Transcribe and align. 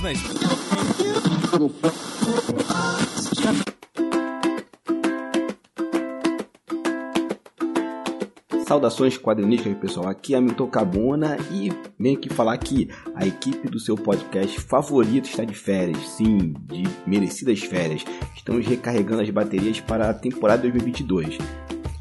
Na 0.00 0.10
Saudações 8.64 9.18
quadrinísticas, 9.18 9.76
pessoal. 9.78 10.08
Aqui 10.08 10.36
é 10.36 10.40
Milton 10.40 10.68
Cabona 10.68 11.36
e 11.50 11.72
venho 11.98 12.16
aqui 12.16 12.28
falar 12.28 12.56
que 12.58 12.88
a 13.14 13.26
equipe 13.26 13.68
do 13.68 13.80
seu 13.80 13.96
podcast 13.96 14.60
favorito 14.60 15.28
está 15.28 15.44
de 15.44 15.54
férias. 15.54 15.98
Sim, 16.10 16.54
de 16.60 16.84
merecidas 17.04 17.58
férias. 17.60 18.04
Estamos 18.36 18.64
recarregando 18.66 19.22
as 19.22 19.30
baterias 19.30 19.80
para 19.80 20.10
a 20.10 20.14
temporada 20.14 20.62
2022 20.62 21.38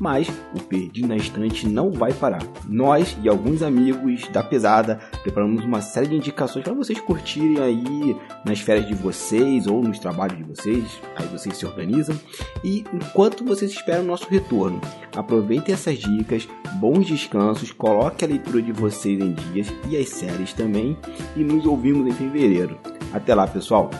mas 0.00 0.28
o 0.54 0.60
Perdido 0.60 1.08
na 1.08 1.16
Estante 1.16 1.68
não 1.68 1.90
vai 1.90 2.12
parar. 2.12 2.42
Nós 2.68 3.16
e 3.22 3.28
alguns 3.28 3.62
amigos 3.62 4.28
da 4.28 4.42
pesada 4.42 5.00
preparamos 5.22 5.64
uma 5.64 5.80
série 5.80 6.08
de 6.08 6.16
indicações 6.16 6.64
para 6.64 6.74
vocês 6.74 7.00
curtirem 7.00 7.58
aí 7.58 8.16
nas 8.44 8.60
férias 8.60 8.86
de 8.86 8.94
vocês 8.94 9.66
ou 9.66 9.82
nos 9.82 9.98
trabalhos 9.98 10.36
de 10.36 10.44
vocês, 10.44 10.84
aí 11.16 11.26
vocês 11.26 11.56
se 11.56 11.66
organizam. 11.66 12.18
E 12.62 12.84
enquanto 12.92 13.44
vocês 13.44 13.70
esperam 13.70 14.04
o 14.04 14.06
nosso 14.06 14.28
retorno, 14.28 14.80
aproveitem 15.14 15.74
essas 15.74 15.98
dicas, 15.98 16.48
bons 16.74 17.06
descansos, 17.06 17.72
coloque 17.72 18.24
a 18.24 18.28
leitura 18.28 18.62
de 18.62 18.72
vocês 18.72 19.20
em 19.20 19.32
dias 19.32 19.72
e 19.88 19.96
as 19.96 20.08
séries 20.08 20.52
também 20.52 20.96
e 21.34 21.42
nos 21.42 21.64
ouvimos 21.66 22.06
em 22.06 22.12
fevereiro. 22.12 22.78
Até 23.12 23.34
lá, 23.34 23.46
pessoal! 23.46 23.90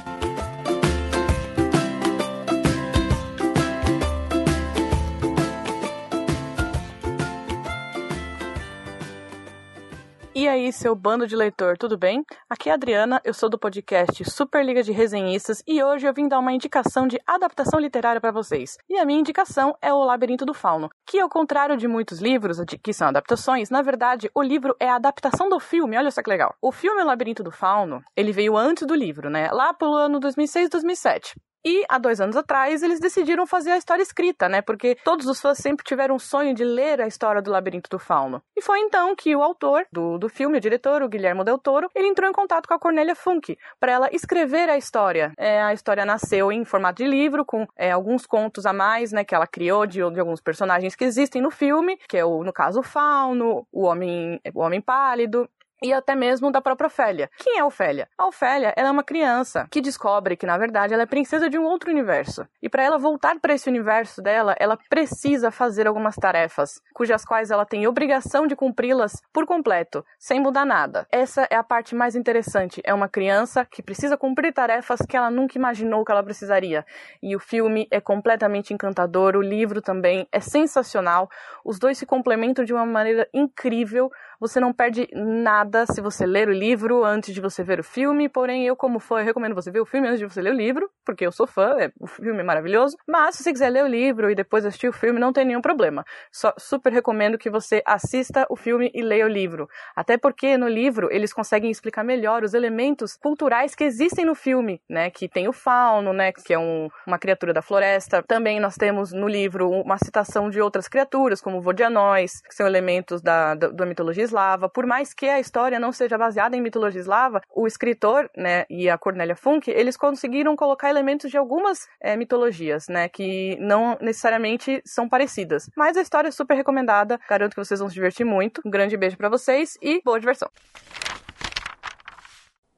E 10.38 10.46
aí, 10.46 10.70
seu 10.70 10.94
bando 10.94 11.26
de 11.26 11.34
leitor, 11.34 11.78
tudo 11.78 11.96
bem? 11.96 12.22
Aqui 12.46 12.68
é 12.68 12.72
a 12.72 12.74
Adriana, 12.74 13.22
eu 13.24 13.32
sou 13.32 13.48
do 13.48 13.58
podcast 13.58 14.22
Superliga 14.30 14.82
de 14.82 14.92
Resenhistas 14.92 15.62
e 15.66 15.82
hoje 15.82 16.06
eu 16.06 16.12
vim 16.12 16.28
dar 16.28 16.40
uma 16.40 16.52
indicação 16.52 17.06
de 17.06 17.18
adaptação 17.26 17.80
literária 17.80 18.20
para 18.20 18.30
vocês. 18.30 18.76
E 18.86 18.98
a 18.98 19.06
minha 19.06 19.18
indicação 19.18 19.74
é 19.80 19.90
O 19.94 20.04
Labirinto 20.04 20.44
do 20.44 20.52
Fauno, 20.52 20.90
que 21.06 21.18
ao 21.18 21.30
contrário 21.30 21.74
de 21.74 21.88
muitos 21.88 22.20
livros 22.20 22.58
que 22.82 22.92
são 22.92 23.08
adaptações, 23.08 23.70
na 23.70 23.80
verdade, 23.80 24.30
o 24.34 24.42
livro 24.42 24.76
é 24.78 24.90
a 24.90 24.96
adaptação 24.96 25.48
do 25.48 25.58
filme, 25.58 25.96
olha 25.96 26.10
só 26.10 26.22
que 26.22 26.28
legal. 26.28 26.54
O 26.60 26.70
filme 26.70 27.00
O 27.00 27.06
Labirinto 27.06 27.42
do 27.42 27.50
Fauno, 27.50 28.02
ele 28.14 28.30
veio 28.30 28.58
antes 28.58 28.86
do 28.86 28.94
livro, 28.94 29.30
né? 29.30 29.50
Lá 29.50 29.72
pelo 29.72 29.94
ano 29.94 30.20
2006, 30.20 30.68
2007. 30.68 31.34
E 31.68 31.84
há 31.88 31.98
dois 31.98 32.20
anos 32.20 32.36
atrás 32.36 32.80
eles 32.84 33.00
decidiram 33.00 33.44
fazer 33.44 33.72
a 33.72 33.76
história 33.76 34.00
escrita, 34.00 34.48
né? 34.48 34.62
Porque 34.62 34.96
todos 35.02 35.26
os 35.26 35.40
fãs 35.40 35.58
sempre 35.58 35.84
tiveram 35.84 36.14
o 36.14 36.20
sonho 36.20 36.54
de 36.54 36.62
ler 36.62 37.00
a 37.00 37.08
história 37.08 37.42
do 37.42 37.50
Labirinto 37.50 37.90
do 37.90 37.98
Fauno. 37.98 38.40
E 38.56 38.62
foi 38.62 38.78
então 38.78 39.16
que 39.16 39.34
o 39.34 39.42
autor 39.42 39.84
do, 39.90 40.16
do 40.16 40.28
filme, 40.28 40.58
o 40.58 40.60
diretor, 40.60 41.02
o 41.02 41.08
Guilherme 41.08 41.42
Del 41.42 41.58
Toro, 41.58 41.90
ele 41.92 42.06
entrou 42.06 42.30
em 42.30 42.32
contato 42.32 42.68
com 42.68 42.74
a 42.74 42.78
Cornélia 42.78 43.16
Funk 43.16 43.58
para 43.80 43.90
ela 43.90 44.08
escrever 44.12 44.70
a 44.70 44.76
história. 44.76 45.32
É, 45.36 45.60
a 45.60 45.72
história 45.72 46.04
nasceu 46.04 46.52
em 46.52 46.64
formato 46.64 47.02
de 47.02 47.10
livro, 47.10 47.44
com 47.44 47.66
é, 47.76 47.90
alguns 47.90 48.26
contos 48.26 48.64
a 48.64 48.72
mais, 48.72 49.10
né? 49.10 49.24
Que 49.24 49.34
ela 49.34 49.48
criou 49.48 49.86
de, 49.86 49.98
de 50.12 50.20
alguns 50.20 50.40
personagens 50.40 50.94
que 50.94 51.02
existem 51.02 51.42
no 51.42 51.50
filme, 51.50 51.98
que 52.08 52.16
é 52.16 52.24
o, 52.24 52.44
no 52.44 52.52
caso, 52.52 52.78
o 52.78 52.84
Fauno, 52.84 53.66
o 53.72 53.86
Homem, 53.86 54.40
o 54.54 54.60
homem 54.60 54.80
Pálido, 54.80 55.48
e 55.82 55.92
até 55.92 56.14
mesmo 56.14 56.50
da 56.50 56.60
própria 56.60 56.86
Ofélia. 56.86 57.30
Quem 57.38 57.58
é 57.58 57.60
a 57.60 57.66
Ofélia? 57.66 58.08
A 58.16 58.26
Ofélia 58.26 58.72
é 58.76 58.90
uma 58.90 59.02
criança 59.02 59.66
que 59.70 59.80
descobre 59.80 60.36
que, 60.36 60.46
na 60.46 60.56
verdade, 60.56 60.94
ela 60.94 61.02
é 61.02 61.06
princesa 61.06 61.50
de 61.50 61.58
um 61.58 61.64
outro 61.64 61.90
universo. 61.90 62.46
E 62.62 62.68
para 62.68 62.82
ela 62.82 62.98
voltar 62.98 63.38
para 63.40 63.54
esse 63.54 63.68
universo 63.68 64.22
dela, 64.22 64.54
ela 64.58 64.78
precisa 64.88 65.50
fazer 65.50 65.86
algumas 65.86 66.16
tarefas, 66.16 66.80
cujas 66.94 67.24
quais 67.24 67.50
ela 67.50 67.66
tem 67.66 67.86
obrigação 67.86 68.46
de 68.46 68.56
cumpri-las 68.56 69.22
por 69.32 69.46
completo, 69.46 70.04
sem 70.18 70.40
mudar 70.40 70.64
nada. 70.64 71.06
Essa 71.10 71.46
é 71.50 71.56
a 71.56 71.64
parte 71.64 71.94
mais 71.94 72.14
interessante. 72.14 72.80
É 72.84 72.94
uma 72.94 73.08
criança 73.08 73.64
que 73.64 73.82
precisa 73.82 74.16
cumprir 74.16 74.52
tarefas 74.52 75.00
que 75.06 75.16
ela 75.16 75.30
nunca 75.30 75.58
imaginou 75.58 76.04
que 76.04 76.12
ela 76.12 76.22
precisaria. 76.22 76.84
E 77.22 77.34
o 77.36 77.40
filme 77.40 77.86
é 77.90 78.00
completamente 78.00 78.72
encantador, 78.72 79.36
o 79.36 79.42
livro 79.42 79.82
também 79.82 80.26
é 80.32 80.40
sensacional. 80.40 81.28
Os 81.64 81.78
dois 81.78 81.98
se 81.98 82.06
complementam 82.06 82.64
de 82.64 82.72
uma 82.72 82.86
maneira 82.86 83.28
incrível. 83.34 84.10
Você 84.38 84.60
não 84.60 84.72
perde 84.72 85.08
nada 85.12 85.65
se 85.86 86.00
você 86.00 86.26
ler 86.26 86.48
o 86.48 86.52
livro 86.52 87.04
antes 87.04 87.34
de 87.34 87.40
você 87.40 87.62
ver 87.62 87.80
o 87.80 87.84
filme, 87.84 88.28
porém 88.28 88.66
eu 88.66 88.76
como 88.76 88.98
fã 88.98 89.20
eu 89.20 89.24
recomendo 89.24 89.54
você 89.54 89.70
ver 89.70 89.80
o 89.80 89.86
filme 89.86 90.08
antes 90.08 90.18
de 90.18 90.26
você 90.26 90.40
ler 90.40 90.52
o 90.52 90.56
livro, 90.56 90.90
porque 91.04 91.26
eu 91.26 91.32
sou 91.32 91.46
fã, 91.46 91.76
é, 91.78 91.90
o 92.00 92.06
filme 92.06 92.40
é 92.40 92.42
maravilhoso. 92.42 92.96
Mas 93.06 93.36
se 93.36 93.42
você 93.42 93.52
quiser 93.52 93.70
ler 93.70 93.84
o 93.84 93.88
livro 93.88 94.30
e 94.30 94.34
depois 94.34 94.64
assistir 94.64 94.88
o 94.88 94.92
filme, 94.92 95.18
não 95.18 95.32
tem 95.32 95.44
nenhum 95.44 95.60
problema. 95.60 96.04
Só 96.32 96.52
super 96.58 96.92
recomendo 96.92 97.38
que 97.38 97.50
você 97.50 97.82
assista 97.86 98.46
o 98.48 98.56
filme 98.56 98.90
e 98.94 99.02
leia 99.02 99.26
o 99.26 99.28
livro. 99.28 99.68
Até 99.94 100.16
porque 100.16 100.56
no 100.56 100.68
livro 100.68 101.08
eles 101.10 101.32
conseguem 101.32 101.70
explicar 101.70 102.04
melhor 102.04 102.42
os 102.42 102.54
elementos 102.54 103.16
culturais 103.16 103.74
que 103.74 103.84
existem 103.84 104.24
no 104.24 104.34
filme, 104.34 104.80
né? 104.88 105.10
Que 105.10 105.28
tem 105.28 105.48
o 105.48 105.52
fauno, 105.52 106.12
né? 106.12 106.32
Que 106.32 106.54
é 106.54 106.58
um, 106.58 106.88
uma 107.06 107.18
criatura 107.18 107.52
da 107.52 107.62
floresta. 107.62 108.22
Também 108.22 108.60
nós 108.60 108.76
temos 108.76 109.12
no 109.12 109.28
livro 109.28 109.68
uma 109.70 109.98
citação 109.98 110.50
de 110.50 110.60
outras 110.60 110.88
criaturas, 110.88 111.40
como 111.40 111.60
vodianóis, 111.60 112.40
que 112.42 112.54
são 112.54 112.66
elementos 112.66 113.20
da, 113.22 113.54
da, 113.54 113.68
da 113.68 113.86
mitologia 113.86 114.24
eslava. 114.24 114.68
Por 114.68 114.86
mais 114.86 115.12
que 115.12 115.26
a 115.26 115.40
história 115.40 115.55
não 115.80 115.92
seja 115.92 116.18
baseada 116.18 116.56
em 116.56 116.60
mitologia 116.60 117.00
eslava, 117.00 117.40
o 117.54 117.66
escritor, 117.66 118.30
né, 118.36 118.64
e 118.68 118.90
a 118.90 118.98
Cornélia 118.98 119.34
Funk, 119.34 119.70
eles 119.70 119.96
conseguiram 119.96 120.54
colocar 120.54 120.90
elementos 120.90 121.30
de 121.30 121.36
algumas 121.36 121.88
é, 122.00 122.16
mitologias, 122.16 122.88
né, 122.88 123.08
que 123.08 123.56
não 123.58 123.96
necessariamente 124.00 124.82
são 124.84 125.08
parecidas. 125.08 125.70
Mas 125.76 125.96
a 125.96 126.02
história 126.02 126.28
é 126.28 126.30
super 126.30 126.54
recomendada, 126.54 127.18
garanto 127.28 127.54
que 127.54 127.64
vocês 127.64 127.80
vão 127.80 127.88
se 127.88 127.94
divertir 127.94 128.26
muito. 128.26 128.60
Um 128.64 128.70
grande 128.70 128.96
beijo 128.96 129.16
para 129.16 129.28
vocês 129.28 129.78
e 129.80 130.02
boa 130.04 130.20
diversão. 130.20 130.50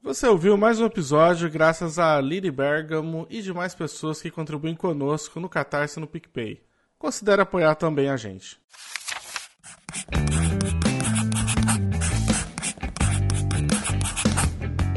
Você 0.01 0.25
ouviu 0.27 0.55
mais 0.55 0.79
um 0.79 0.85
episódio 0.85 1.51
graças 1.51 1.99
a 1.99 2.21
Lily 2.21 2.49
Bergamo 2.49 3.27
e 3.29 3.41
demais 3.41 3.75
pessoas 3.75 4.21
que 4.21 4.31
contribuem 4.31 4.73
conosco 4.73 5.39
no 5.41 5.49
Catarse 5.49 5.99
e 5.99 6.01
no 6.01 6.07
PicPay. 6.07 6.63
Considere 6.97 7.41
apoiar 7.41 7.75
também 7.75 8.09
a 8.09 8.15
gente. 8.15 8.57